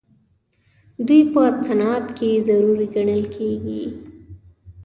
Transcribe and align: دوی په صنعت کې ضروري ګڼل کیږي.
دوی 1.07 1.21
په 1.33 1.41
صنعت 1.65 2.05
کې 2.17 2.29
ضروري 2.47 2.87
ګڼل 2.95 3.23
کیږي. 3.35 3.83